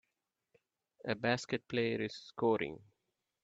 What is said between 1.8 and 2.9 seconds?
is scoring.